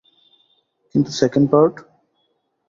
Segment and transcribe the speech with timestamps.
[0.95, 1.75] কিন্তু second part?